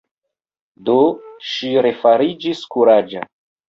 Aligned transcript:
Do 0.89 0.95
ŝi 1.51 1.71
refariĝis 1.89 2.67
kuraĝa. 2.77 3.29